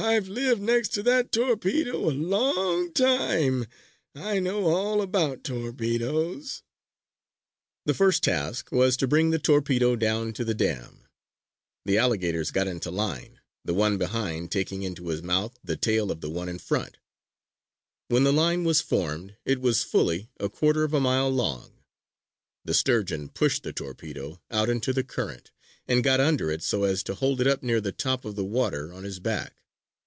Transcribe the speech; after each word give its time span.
I've 0.00 0.28
lived 0.28 0.62
next 0.62 0.90
to 0.90 1.02
that 1.02 1.32
torpedo 1.32 2.08
a 2.08 2.14
long 2.14 2.92
time. 2.92 3.66
I 4.14 4.38
know 4.38 4.66
all 4.66 5.02
about 5.02 5.42
torpedoes." 5.42 6.62
The 7.84 7.94
first 7.94 8.22
task 8.22 8.70
was 8.70 8.96
to 8.98 9.08
bring 9.08 9.30
the 9.30 9.40
torpedo 9.40 9.96
down 9.96 10.34
to 10.34 10.44
the 10.44 10.54
dam. 10.54 11.08
The 11.84 11.98
alligators 11.98 12.52
got 12.52 12.68
into 12.68 12.92
line, 12.92 13.40
the 13.64 13.74
one 13.74 13.98
behind 13.98 14.52
taking 14.52 14.84
in 14.84 14.94
his 14.94 15.20
mouth 15.20 15.58
the 15.64 15.76
tail 15.76 16.12
of 16.12 16.20
the 16.20 16.30
one 16.30 16.48
in 16.48 16.60
front. 16.60 16.98
When 18.06 18.22
the 18.22 18.32
line 18.32 18.62
was 18.62 18.80
formed 18.80 19.36
it 19.44 19.60
was 19.60 19.82
fully 19.82 20.30
a 20.38 20.48
quarter 20.48 20.84
of 20.84 20.94
a 20.94 21.00
mile 21.00 21.28
long. 21.28 21.72
The 22.64 22.72
Sturgeon 22.74 23.30
pushed 23.30 23.64
the 23.64 23.72
torpedo 23.72 24.40
out 24.48 24.70
into 24.70 24.92
the 24.92 25.02
current, 25.02 25.50
and 25.88 26.04
got 26.04 26.20
under 26.20 26.52
it 26.52 26.62
so 26.62 26.84
as 26.84 27.02
to 27.02 27.16
hold 27.16 27.40
it 27.40 27.48
up 27.48 27.64
near 27.64 27.80
the 27.80 27.90
top 27.90 28.24
of 28.24 28.36
the 28.36 28.44
water 28.44 28.92
on 28.92 29.02
his 29.02 29.18
back. 29.18 29.54